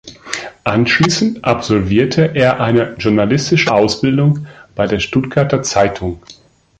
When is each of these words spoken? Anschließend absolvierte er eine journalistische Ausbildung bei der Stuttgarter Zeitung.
Anschließend 0.63 1.45
absolvierte 1.45 2.33
er 2.33 2.59
eine 2.59 2.95
journalistische 2.95 3.71
Ausbildung 3.71 4.47
bei 4.73 4.87
der 4.87 4.97
Stuttgarter 4.99 5.61
Zeitung. 5.61 6.23